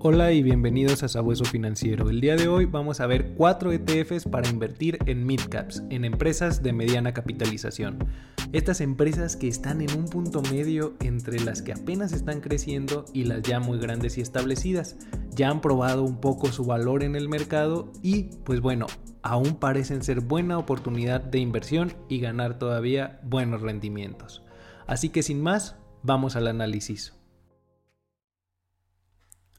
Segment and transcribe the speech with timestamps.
[0.00, 2.08] Hola y bienvenidos a Sabueso Financiero.
[2.08, 6.62] El día de hoy vamos a ver cuatro ETFs para invertir en midcaps, en empresas
[6.62, 8.06] de mediana capitalización.
[8.52, 13.24] Estas empresas que están en un punto medio entre las que apenas están creciendo y
[13.24, 14.94] las ya muy grandes y establecidas.
[15.34, 18.86] Ya han probado un poco su valor en el mercado y pues bueno,
[19.22, 24.44] aún parecen ser buena oportunidad de inversión y ganar todavía buenos rendimientos.
[24.86, 27.17] Así que sin más, vamos al análisis.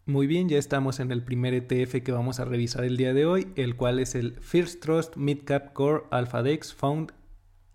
[0.09, 3.27] Muy bien, ya estamos en el primer ETF que vamos a revisar el día de
[3.27, 7.11] hoy, el cual es el First Trust Midcap Core Alpha Dex Found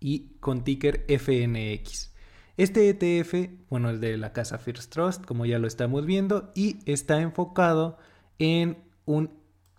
[0.01, 2.13] y con ticker FNX.
[2.57, 6.79] Este ETF, bueno, el de la casa First Trust, como ya lo estamos viendo, y
[6.85, 7.97] está enfocado
[8.37, 9.31] en un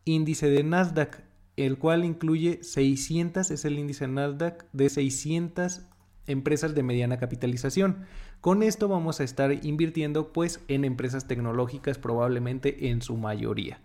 [0.06, 1.24] índice de Nasdaq,
[1.58, 5.82] el cual incluye 600, es el índice Nasdaq de 600
[6.26, 8.06] empresas de mediana capitalización.
[8.46, 13.80] Con esto vamos a estar invirtiendo pues en empresas tecnológicas probablemente en su mayoría.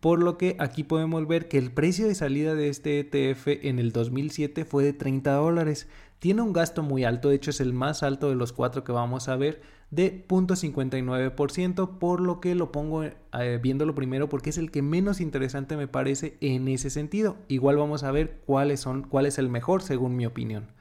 [0.00, 3.78] Por lo que aquí podemos ver que el precio de salida de este ETF en
[3.78, 5.86] el 2007 fue de 30 dólares.
[6.18, 8.90] Tiene un gasto muy alto, de hecho es el más alto de los cuatro que
[8.90, 14.58] vamos a ver, de 0.59%, por lo que lo pongo eh, viéndolo primero porque es
[14.58, 17.36] el que menos interesante me parece en ese sentido.
[17.46, 20.79] Igual vamos a ver cuáles son, cuál es el mejor según mi opinión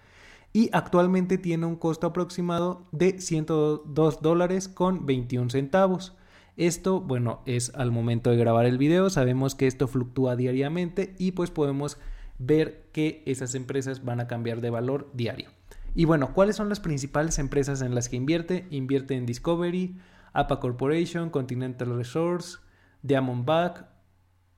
[0.53, 6.15] y actualmente tiene un costo aproximado de 102 dólares con 21 centavos.
[6.57, 11.31] Esto, bueno, es al momento de grabar el video, sabemos que esto fluctúa diariamente y
[11.31, 11.97] pues podemos
[12.37, 15.49] ver que esas empresas van a cambiar de valor diario.
[15.95, 18.67] Y bueno, ¿cuáles son las principales empresas en las que invierte?
[18.71, 19.97] Invierte en Discovery,
[20.33, 22.59] APA Corporation, Continental Resource,
[23.01, 23.85] Diamondback,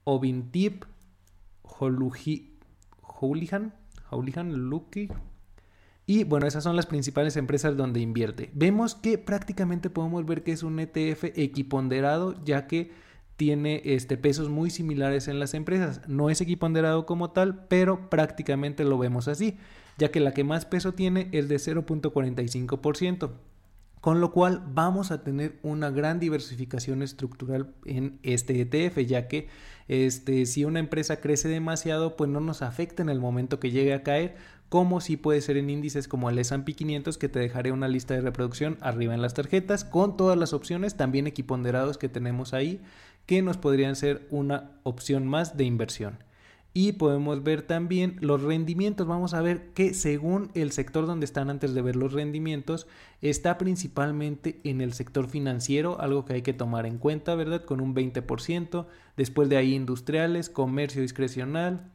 [0.04, 0.84] Ovintip,
[1.62, 3.74] Houlihan,
[4.10, 5.08] Houlihan, Lucky,
[6.12, 8.50] y bueno, esas son las principales empresas donde invierte.
[8.52, 12.90] Vemos que prácticamente podemos ver que es un ETF equiponderado, ya que
[13.38, 16.02] tiene este, pesos muy similares en las empresas.
[16.08, 19.56] No es equiponderado como tal, pero prácticamente lo vemos así,
[19.96, 23.30] ya que la que más peso tiene es de 0.45%.
[24.02, 29.48] Con lo cual vamos a tener una gran diversificación estructural en este ETF, ya que
[29.88, 33.94] este, si una empresa crece demasiado, pues no nos afecta en el momento que llegue
[33.94, 34.36] a caer,
[34.72, 38.14] como si puede ser en índices como el S&P 500 que te dejaré una lista
[38.14, 42.80] de reproducción arriba en las tarjetas con todas las opciones también equiponderados que tenemos ahí
[43.26, 46.24] que nos podrían ser una opción más de inversión.
[46.72, 49.06] Y podemos ver también los rendimientos.
[49.06, 52.86] Vamos a ver que según el sector donde están antes de ver los rendimientos,
[53.20, 57.66] está principalmente en el sector financiero, algo que hay que tomar en cuenta, ¿verdad?
[57.66, 58.86] Con un 20%.
[59.18, 61.92] Después de ahí industriales, comercio discrecional,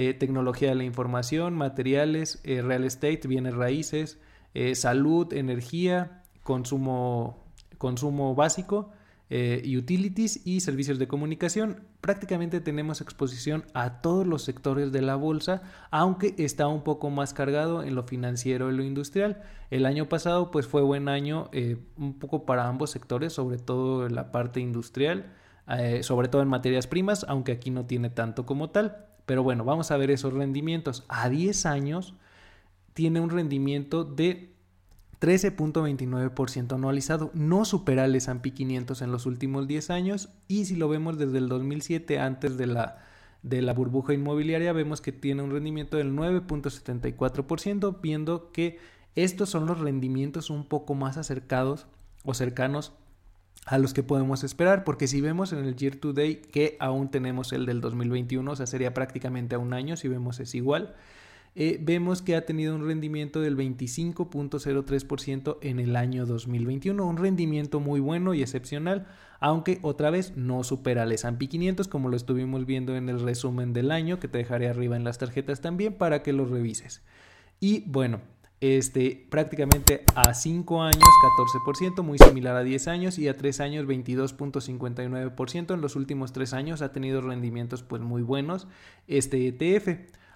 [0.00, 4.20] eh, tecnología de la información, materiales, eh, real estate, bienes raíces,
[4.54, 7.44] eh, salud, energía, consumo,
[7.78, 8.92] consumo básico,
[9.30, 11.82] utilities y servicios de comunicación.
[12.00, 17.34] Prácticamente tenemos exposición a todos los sectores de la bolsa, aunque está un poco más
[17.34, 19.42] cargado en lo financiero y lo industrial.
[19.70, 21.50] El año pasado pues fue buen año
[21.96, 25.34] un poco para ambos sectores, sobre todo en la parte industrial,
[26.00, 29.08] sobre todo en materias primas, aunque aquí no tiene tanto como tal.
[29.28, 31.04] Pero bueno, vamos a ver esos rendimientos.
[31.06, 32.14] A 10 años
[32.94, 34.54] tiene un rendimiento de
[35.20, 37.30] 13.29% anualizado.
[37.34, 41.36] No supera el S&P 500 en los últimos 10 años y si lo vemos desde
[41.36, 43.04] el 2007 antes de la
[43.42, 48.78] de la burbuja inmobiliaria vemos que tiene un rendimiento del 9.74%, viendo que
[49.14, 51.86] estos son los rendimientos un poco más acercados
[52.24, 52.94] o cercanos
[53.68, 57.10] a los que podemos esperar, porque si vemos en el Year to Day que aún
[57.10, 60.94] tenemos el del 2021, o sea, sería prácticamente a un año, si vemos es igual,
[61.54, 67.78] eh, vemos que ha tenido un rendimiento del 25.03% en el año 2021, un rendimiento
[67.78, 69.06] muy bueno y excepcional,
[69.38, 73.74] aunque otra vez no supera al S&P 500 como lo estuvimos viendo en el resumen
[73.74, 77.02] del año, que te dejaré arriba en las tarjetas también para que lo revises.
[77.60, 78.22] Y bueno,
[78.60, 81.04] este, prácticamente a 5 años
[81.66, 85.74] 14%, muy similar a 10 años y a 3 años 22.59%.
[85.74, 88.66] En los últimos 3 años ha tenido rendimientos pues muy buenos
[89.06, 89.88] este ETF.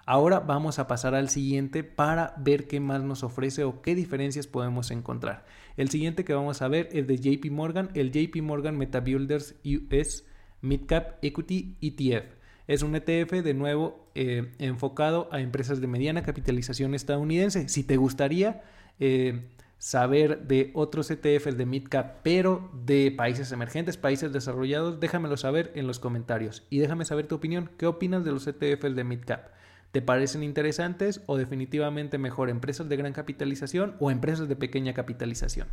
[0.05, 4.47] Ahora vamos a pasar al siguiente para ver qué más nos ofrece o qué diferencias
[4.47, 5.45] podemos encontrar.
[5.77, 10.25] El siguiente que vamos a ver es de JP Morgan, el JP Morgan MetaBuilders US
[10.61, 12.42] Midcap Equity ETF.
[12.67, 17.67] Es un ETF de nuevo eh, enfocado a empresas de mediana capitalización estadounidense.
[17.67, 18.63] Si te gustaría
[18.99, 25.73] eh, saber de otros ETFs de midcap, pero de países emergentes, países desarrollados, déjamelo saber
[25.75, 27.69] en los comentarios y déjame saber tu opinión.
[27.77, 29.49] ¿Qué opinas de los ETFs de midcap?
[29.91, 35.67] ¿Te parecen interesantes o definitivamente mejor empresas de gran capitalización o empresas de pequeña capitalización?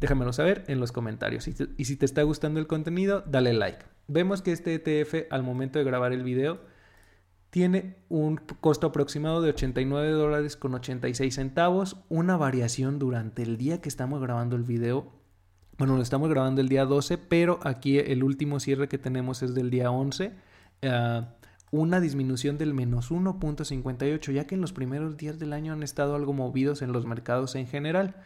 [0.00, 1.48] Déjamelo saber en los comentarios.
[1.48, 3.84] Y, si te está gustando el contenido, dale like.
[4.08, 6.60] Vemos que este ETF al momento de grabar el video
[7.50, 13.80] tiene un costo aproximado de 89 dólares con 86 centavos, una variación durante el día
[13.80, 15.12] que estamos grabando el video.
[15.78, 19.54] Bueno, lo estamos grabando el día 12, pero aquí el último cierre que tenemos es
[19.54, 20.32] del día 11.
[20.82, 21.28] Ah,
[21.70, 26.14] una disminución del menos 1.58, ya que en los primeros días del año han estado
[26.14, 28.16] algo movidos en los mercados en general.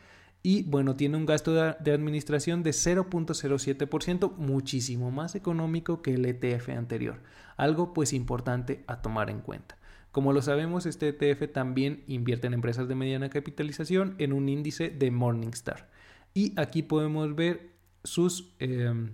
[0.43, 6.71] Y bueno, tiene un gasto de, administración de 0.07%, muchísimo más económico que el ETF
[6.71, 7.21] anterior.
[7.57, 9.77] Algo pues importante a tomar en cuenta.
[10.13, 14.89] Como lo sabemos, este ETF también invierte en empresas de mediana capitalización en un índice
[14.89, 15.91] de Morningstar.
[16.33, 17.73] Y aquí podemos ver
[18.03, 19.13] sus, em,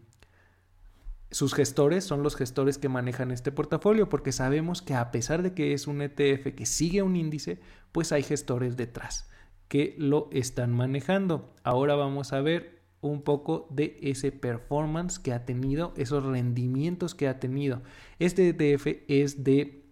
[1.32, 5.54] sus gestores, son los gestores que manejan este portafolio, porque sabemos que a pesar de
[5.54, 7.58] que es un ETF que sigue un índice,
[7.90, 9.28] pues hay gestores detrás
[9.68, 11.54] que lo están manejando.
[11.62, 17.28] Ahora vamos a ver un poco de ese performance que ha tenido, esos rendimientos que
[17.28, 17.82] ha tenido.
[18.18, 19.84] Este ETF es de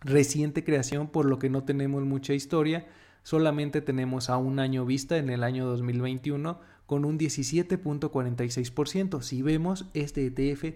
[0.00, 2.86] reciente creación, por lo que no tenemos mucha historia.
[3.22, 9.22] Solamente tenemos a un año vista en el año 2021 con un 17.46%.
[9.22, 10.74] Si vemos, este ETF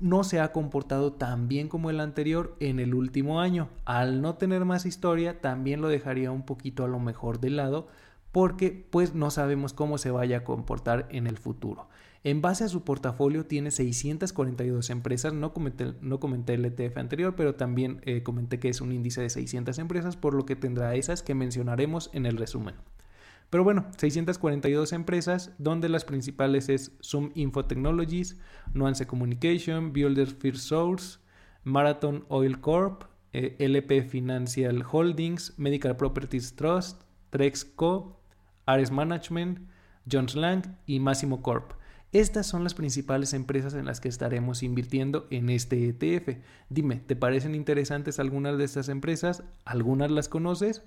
[0.00, 3.68] no se ha comportado tan bien como el anterior en el último año.
[3.84, 7.88] Al no tener más historia, también lo dejaría un poquito a lo mejor de lado
[8.32, 11.88] porque pues no sabemos cómo se vaya a comportar en el futuro.
[12.22, 17.34] En base a su portafolio tiene 642 empresas, no comenté, no comenté el ETF anterior,
[17.34, 20.94] pero también eh, comenté que es un índice de 600 empresas, por lo que tendrá
[20.94, 22.74] esas que mencionaremos en el resumen.
[23.50, 28.38] Pero bueno, 642 empresas, donde las principales es Zoom Info Technologies,
[28.74, 31.18] Nuance Communication, Builder First Source,
[31.64, 38.20] Marathon Oil Corp, eh, LP Financial Holdings, Medical Properties Trust, Trexco,
[38.66, 39.68] Ares Management,
[40.10, 41.72] Jones Lang y Massimo Corp.
[42.12, 46.38] Estas son las principales empresas en las que estaremos invirtiendo en este ETF.
[46.68, 49.44] Dime, ¿te parecen interesantes algunas de estas empresas?
[49.64, 50.82] ¿Algunas las conoces?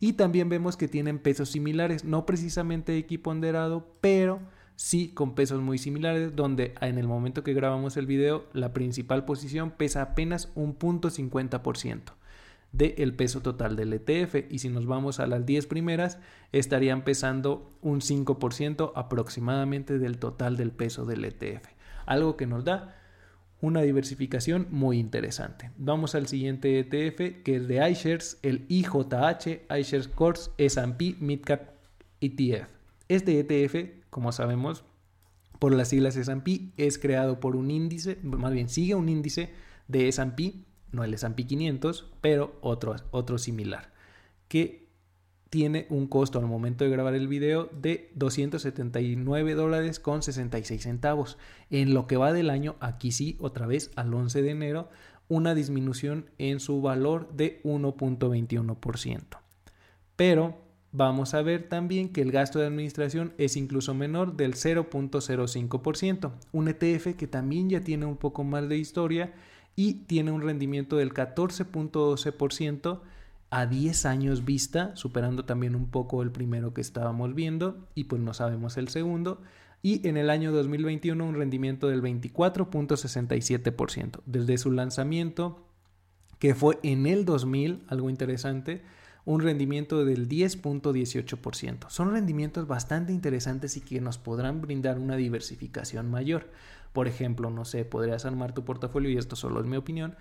[0.00, 4.40] Y también vemos que tienen pesos similares, no precisamente equiponderado, pero
[4.76, 9.24] sí con pesos muy similares, donde en el momento que grabamos el video, la principal
[9.24, 12.12] posición pesa apenas un punto 50%
[12.72, 14.50] del peso total del ETF.
[14.50, 16.18] Y si nos vamos a las 10 primeras,
[16.52, 21.66] estarían pesando un 5% aproximadamente del total del peso del ETF.
[22.04, 22.96] Algo que nos da
[23.64, 25.70] una diversificación muy interesante.
[25.76, 31.70] Vamos al siguiente ETF que es de iShares, el IJH, iShares Core S&P Midcap
[32.20, 32.68] ETF.
[33.08, 34.84] Este ETF, como sabemos,
[35.58, 39.50] por las siglas S&P, es creado por un índice, más bien sigue un índice
[39.88, 40.54] de S&P,
[40.92, 43.92] no el S&P 500, pero otro, otro similar,
[44.48, 44.83] que
[45.50, 51.38] tiene un costo al momento de grabar el video de 279 dólares con 66 centavos.
[51.70, 54.88] En lo que va del año, aquí sí, otra vez al 11 de enero,
[55.28, 59.38] una disminución en su valor de 1.21%.
[60.16, 60.58] Pero
[60.92, 66.32] vamos a ver también que el gasto de administración es incluso menor del 0.05%.
[66.52, 69.32] Un ETF que también ya tiene un poco más de historia
[69.76, 73.00] y tiene un rendimiento del 14.12%
[73.50, 78.20] a 10 años vista, superando también un poco el primero que estábamos viendo y pues
[78.20, 79.40] no sabemos el segundo.
[79.82, 84.20] Y en el año 2021 un rendimiento del 24.67%.
[84.24, 85.68] Desde su lanzamiento,
[86.38, 88.82] que fue en el 2000, algo interesante,
[89.24, 91.88] un rendimiento del 10.18%.
[91.88, 96.50] Son rendimientos bastante interesantes y que nos podrán brindar una diversificación mayor.
[96.92, 100.16] Por ejemplo, no sé, podrías armar tu portafolio, y esto solo es mi opinión,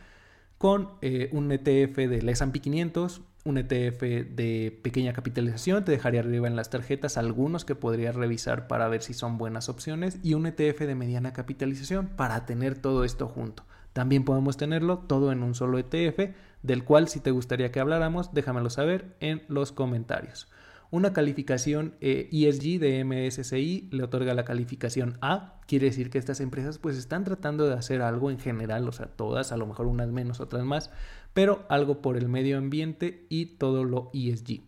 [0.57, 6.47] con eh, un ETF del S&P 500, un ETF de pequeña capitalización, te dejaría arriba
[6.47, 10.45] en las tarjetas algunos que podrías revisar para ver si son buenas opciones y un
[10.45, 13.63] ETF de mediana capitalización para tener todo esto junto.
[13.91, 16.33] También podemos tenerlo todo en un solo ETF,
[16.63, 20.47] del cual si te gustaría que habláramos, déjamelo saber en los comentarios.
[20.93, 25.59] Una calificación ESG eh, de MSCI le otorga la calificación A.
[25.65, 29.07] Quiere decir que estas empresas pues están tratando de hacer algo en general, o sea,
[29.07, 30.91] todas, a lo mejor unas menos, otras más,
[31.33, 34.61] pero algo por el medio ambiente y todo lo ESG.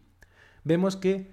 [0.64, 1.30] Vemos que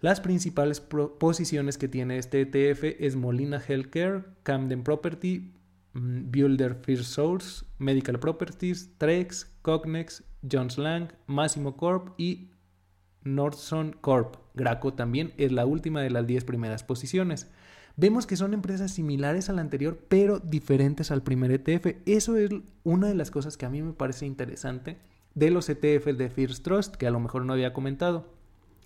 [0.00, 5.54] las principales posiciones que tiene este ETF es Molina Healthcare, Camden Property,
[5.94, 12.50] mm, Builder First Source, Medical Properties, Trex, Cognex, Jones Lang, Massimo Corp y
[13.34, 14.36] Nordson Corp.
[14.54, 17.48] Graco también es la última de las 10 primeras posiciones.
[17.96, 21.96] Vemos que son empresas similares a la anterior, pero diferentes al primer ETF.
[22.06, 22.50] Eso es
[22.84, 24.98] una de las cosas que a mí me parece interesante
[25.34, 28.26] de los ETFs de First Trust, que a lo mejor no había comentado.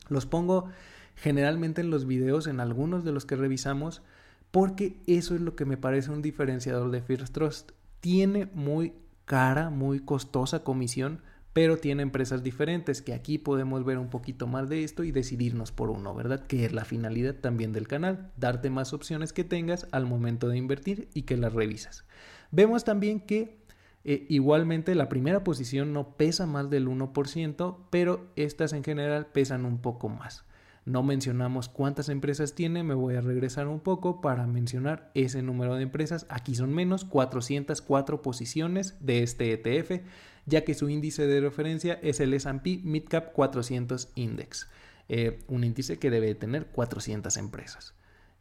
[0.09, 0.69] Los pongo
[1.15, 4.03] generalmente en los videos, en algunos de los que revisamos,
[4.51, 7.73] porque eso es lo que me parece un diferenciador de First Trust.
[8.01, 8.95] Tiene muy
[9.25, 11.21] cara, muy costosa comisión,
[11.53, 15.73] pero tiene empresas diferentes, que aquí podemos ver un poquito más de esto y decidirnos
[15.73, 16.47] por uno, ¿verdad?
[16.47, 20.57] Que es la finalidad también del canal, darte más opciones que tengas al momento de
[20.57, 22.05] invertir y que las revisas.
[22.51, 23.63] Vemos también que
[24.05, 29.65] eh, igualmente la primera posición no pesa más del 1%, pero estas en general pesan
[29.65, 30.45] un poco más.
[30.85, 35.77] No mencionamos cuántas empresas tiene, me voy a regresar un poco para mencionar ese número
[35.77, 36.27] de empresas.
[36.29, 40.03] Aquí son menos 404 posiciones de este ETF,
[40.47, 44.69] ya que su índice de referencia es el S&P Midcap 400 Index,
[45.09, 47.95] eh, un índice que debe tener 400 empresas.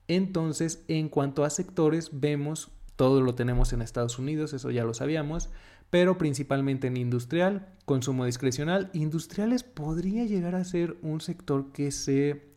[0.08, 4.94] Entonces, en cuanto a sectores, vemos todo lo tenemos en Estados Unidos, eso ya lo
[4.94, 5.50] sabíamos,
[5.90, 8.90] pero principalmente en industrial, consumo discrecional.
[8.94, 12.52] Industriales podría llegar a ser un sector que se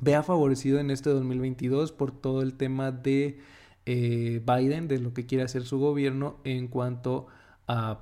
[0.00, 3.38] vea favorecido en este 2022 por todo el tema de
[3.84, 7.41] eh, Biden, de lo que quiere hacer su gobierno en cuanto a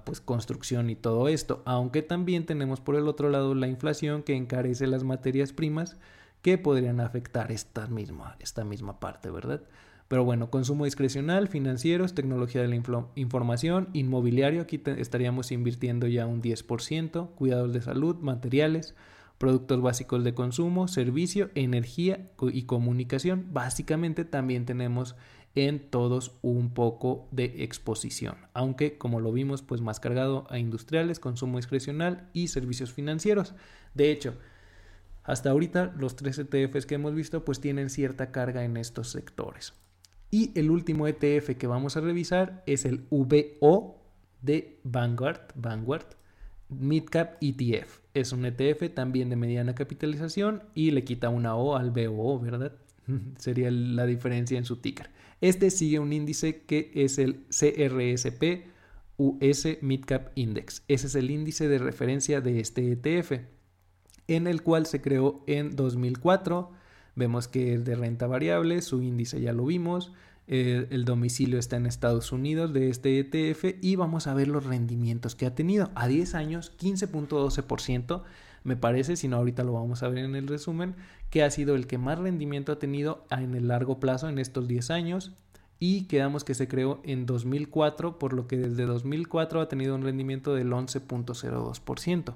[0.05, 1.62] pues, construcción y todo esto.
[1.65, 5.97] Aunque también tenemos por el otro lado la inflación que encarece las materias primas
[6.43, 9.62] que podrían afectar esta misma, esta misma parte, ¿verdad?
[10.09, 12.83] Pero bueno, consumo discrecional, financieros, tecnología de la
[13.15, 18.97] información, inmobiliario, aquí estaríamos invirtiendo ya un 10%, cuidados de salud, materiales,
[19.39, 23.47] productos básicos de consumo, servicio, energía y comunicación.
[23.53, 25.15] Básicamente también tenemos
[25.54, 31.19] en todos un poco de exposición, aunque como lo vimos pues más cargado a industriales,
[31.19, 33.54] consumo discrecional y servicios financieros.
[33.95, 34.35] De hecho,
[35.25, 39.75] hasta ahorita los tres ETFs que hemos visto pues tienen cierta carga en estos sectores.
[40.30, 44.00] Y el último ETF que vamos a revisar es el VO
[44.42, 46.07] de Vanguard, Vanguard
[46.71, 47.99] Midcap ETF.
[48.14, 52.73] Es un ETF también de mediana capitalización y le quita una O al VO, ¿verdad?
[53.38, 55.11] Sería la diferencia en su ticker.
[55.40, 58.67] Este sigue un índice que es el CRSP
[59.17, 60.83] US Midcap Index.
[60.88, 63.33] Ese es el índice de referencia de este ETF,
[64.29, 66.81] en el cual se creó en 2004
[67.17, 70.12] Vemos que es de renta variable, su índice ya lo vimos,
[70.47, 74.64] eh, el domicilio está en Estados Unidos de este ETF y vamos a ver los
[74.64, 75.90] rendimientos que ha tenido.
[75.95, 78.23] A 10 años, 15.12%,
[78.64, 80.95] me parece, si no ahorita lo vamos a ver en el resumen,
[81.31, 84.69] que ha sido el que más rendimiento ha tenido en el largo plazo en estos
[84.69, 85.33] 10 años
[85.79, 90.02] y quedamos que se creó en 2004, por lo que desde 2004 ha tenido un
[90.02, 92.35] rendimiento del 11.02%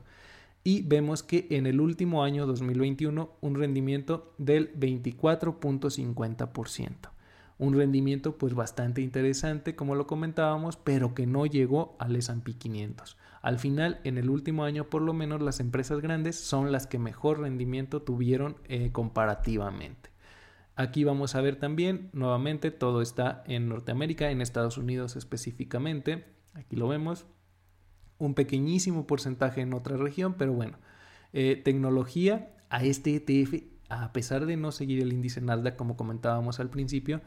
[0.65, 7.14] y vemos que en el último año 2021 un rendimiento del 24.50%.
[7.59, 13.17] Un rendimiento pues bastante interesante como lo comentábamos, pero que no llegó al S&P 500.
[13.43, 16.99] Al final, en el último año por lo menos las empresas grandes son las que
[16.99, 20.11] mejor rendimiento tuvieron eh, comparativamente.
[20.77, 26.25] Aquí vamos a ver también, nuevamente, todo está en Norteamérica, en Estados Unidos específicamente.
[26.55, 27.27] Aquí lo vemos
[28.19, 30.79] un pequeñísimo porcentaje en otra región, pero bueno,
[31.33, 36.61] eh, tecnología a este ETF, a pesar de no seguir el índice Nasdaq como comentábamos
[36.61, 37.21] al principio,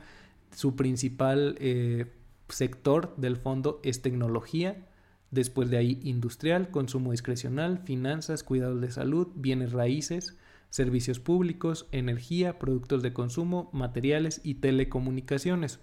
[0.56, 2.08] su principal eh,
[2.50, 4.88] sector del fondo es tecnología,
[5.32, 10.38] después de ahí industrial, consumo discrecional, finanzas, cuidados de salud, bienes raíces,
[10.70, 15.80] servicios públicos, energía, productos de consumo, materiales y telecomunicaciones.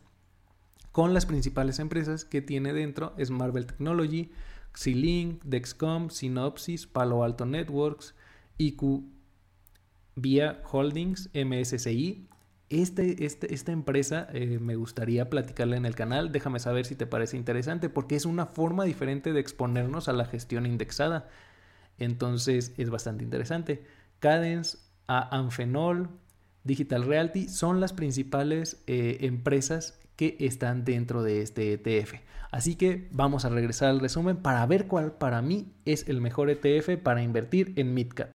[0.92, 4.30] Con las principales empresas que tiene dentro es Marvel Technology,
[4.74, 8.14] Xilink, Dexcom, Synopsys, Palo Alto Networks,
[8.58, 9.02] IQ
[10.16, 12.28] Via Holdings, MSCI.
[12.70, 16.32] Este, este, esta empresa eh, me gustaría platicarla en el canal.
[16.32, 20.24] Déjame saber si te parece interesante porque es una forma diferente de exponernos a la
[20.24, 21.28] gestión indexada.
[21.98, 23.84] Entonces es bastante interesante.
[24.20, 26.08] Cadence, a Anfenol,
[26.64, 32.14] Digital Realty son las principales eh, empresas que están dentro de este ETF.
[32.50, 36.50] Así que vamos a regresar al resumen para ver cuál para mí es el mejor
[36.50, 38.33] ETF para invertir en Midcap.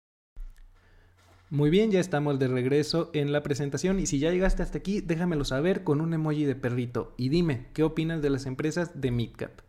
[1.48, 5.00] Muy bien, ya estamos de regreso en la presentación y si ya llegaste hasta aquí,
[5.00, 9.12] déjamelo saber con un emoji de perrito y dime qué opinas de las empresas de
[9.12, 9.60] Midcap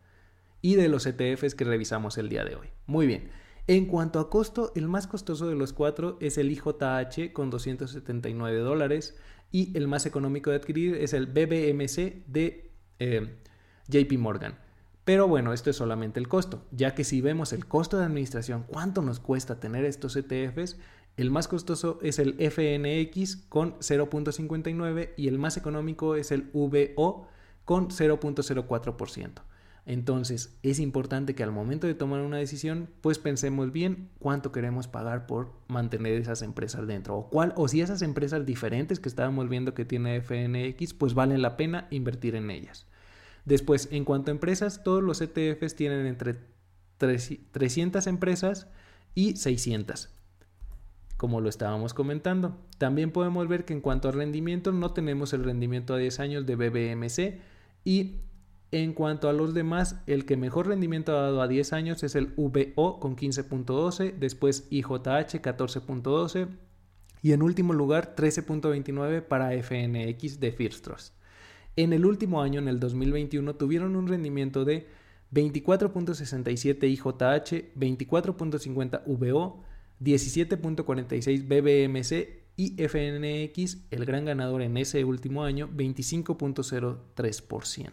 [0.64, 2.70] y de los ETFs que revisamos el día de hoy.
[2.88, 3.30] Muy bien.
[3.68, 8.58] En cuanto a costo, el más costoso de los cuatro es el IJH con 279
[8.58, 9.16] dólares
[9.52, 13.38] y el más económico de adquirir es el BBMC de eh,
[13.88, 14.58] JP Morgan.
[15.06, 18.64] Pero bueno, esto es solamente el costo, ya que si vemos el costo de administración,
[18.68, 20.78] cuánto nos cuesta tener estos ETFs,
[21.18, 27.28] el más costoso es el FNX con 0.59 y el más económico es el VO
[27.66, 29.32] con 0.04%.
[29.88, 34.88] Entonces, es importante que al momento de tomar una decisión, pues pensemos bien cuánto queremos
[34.88, 39.50] pagar por mantener esas empresas dentro o cuál o si esas empresas diferentes que estábamos
[39.50, 42.86] viendo que tiene FNX, pues valen la pena invertir en ellas.
[43.46, 46.36] Después, en cuanto a empresas, todos los ETFs tienen entre
[46.98, 48.68] 300 empresas
[49.16, 50.17] y 600
[51.18, 52.56] como lo estábamos comentando.
[52.78, 56.46] También podemos ver que en cuanto a rendimiento no tenemos el rendimiento a 10 años
[56.46, 57.42] de BBMC
[57.84, 58.22] y
[58.72, 62.16] en cuanto a los demás, el que mejor rendimiento ha dado a 10 años es
[62.16, 66.50] el VO con 15.12, después IJH 14.12
[67.22, 70.88] y en último lugar 13.29 para FNX de First.
[71.78, 74.88] En el último año, en el 2021, tuvieron un rendimiento de
[75.34, 79.64] 24.67 IJH, 24.50 VO,
[80.02, 87.92] 17.46 BBMC y FNX, el gran ganador en ese último año, 25.03%.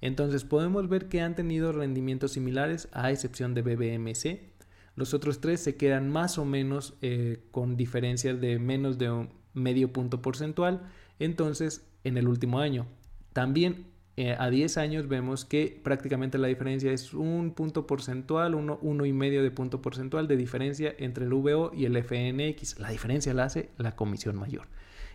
[0.00, 4.54] Entonces podemos ver que han tenido rendimientos similares a excepción de BBMC.
[4.96, 9.30] Los otros tres se quedan más o menos eh, con diferencias de menos de un
[9.54, 10.82] medio punto porcentual.
[11.18, 12.86] Entonces en el último año.
[13.32, 13.86] También
[14.16, 19.06] eh, a 10 años vemos que prácticamente la diferencia es un punto porcentual, uno, uno
[19.06, 22.78] y medio de punto porcentual de diferencia entre el VO y el FNX.
[22.78, 24.68] La diferencia la hace la comisión mayor.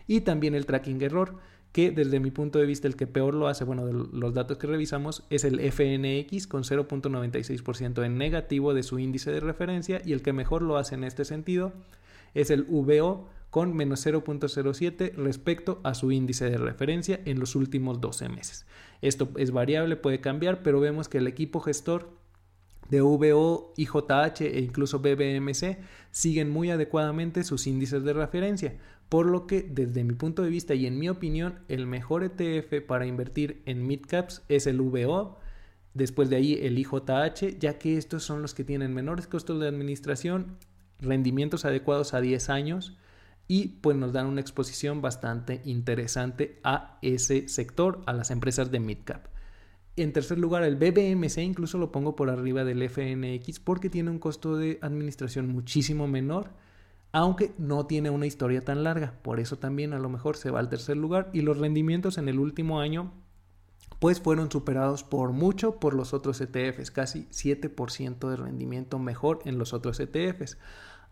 [0.06, 1.36] Y también el tracking error
[1.72, 4.58] que desde mi punto de vista el que peor lo hace, bueno, de los datos
[4.58, 10.12] que revisamos, es el FNX con 0.96% en negativo de su índice de referencia y
[10.12, 11.72] el que mejor lo hace en este sentido
[12.34, 18.00] es el VO con menos 0.07 respecto a su índice de referencia en los últimos
[18.00, 18.66] 12 meses.
[19.02, 22.10] Esto es variable, puede cambiar, pero vemos que el equipo gestor
[22.90, 25.78] de VO, IJH e incluso BBMC
[26.10, 28.76] siguen muy adecuadamente sus índices de referencia,
[29.08, 32.86] por lo que desde mi punto de vista y en mi opinión el mejor ETF
[32.86, 35.38] para invertir en midcaps es el VO,
[35.94, 39.68] después de ahí el IJH, ya que estos son los que tienen menores costos de
[39.68, 40.56] administración,
[41.00, 42.96] rendimientos adecuados a 10 años
[43.50, 48.78] y pues nos dan una exposición bastante interesante a ese sector, a las empresas de
[48.78, 49.26] midcap.
[49.96, 54.20] En tercer lugar, el BBMC incluso lo pongo por arriba del FNX porque tiene un
[54.20, 56.50] costo de administración muchísimo menor,
[57.10, 59.14] aunque no tiene una historia tan larga.
[59.20, 62.28] Por eso también a lo mejor se va al tercer lugar y los rendimientos en
[62.28, 63.12] el último año
[63.98, 69.58] pues fueron superados por mucho por los otros ETFs, casi 7% de rendimiento mejor en
[69.58, 70.56] los otros ETFs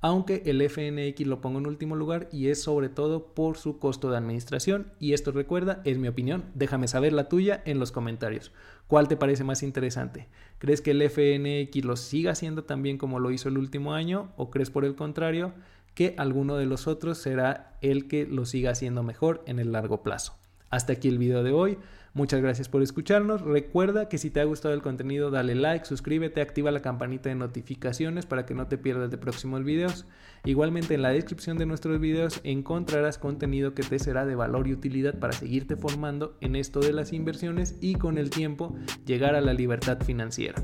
[0.01, 4.11] aunque el FNX lo pongo en último lugar y es sobre todo por su costo
[4.11, 4.93] de administración.
[5.01, 8.53] Y esto recuerda, es mi opinión, déjame saber la tuya en los comentarios.
[8.87, 10.29] ¿Cuál te parece más interesante?
[10.59, 14.33] ¿Crees que el FNX lo siga haciendo tan bien como lo hizo el último año
[14.37, 15.53] o crees por el contrario
[15.95, 20.03] que alguno de los otros será el que lo siga haciendo mejor en el largo
[20.03, 20.35] plazo?
[20.71, 21.79] Hasta aquí el video de hoy.
[22.19, 23.43] Muchas gracias por escucharnos.
[23.43, 27.37] Recuerda que si te ha gustado el contenido, dale like, suscríbete, activa la campanita de
[27.37, 30.05] notificaciones para que no te pierdas de próximos videos.
[30.45, 34.73] Igualmente en la descripción de nuestros videos encontrarás contenido que te será de valor y
[34.73, 38.75] utilidad para seguirte formando en esto de las inversiones y con el tiempo
[39.07, 40.61] llegar a la libertad financiera.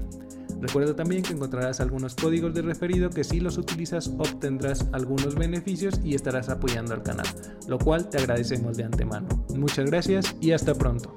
[0.61, 6.01] Recuerda también que encontrarás algunos códigos de referido que si los utilizas obtendrás algunos beneficios
[6.03, 7.27] y estarás apoyando al canal,
[7.69, 9.29] lo cual te agradecemos de antemano.
[9.55, 11.15] Muchas gracias y hasta pronto.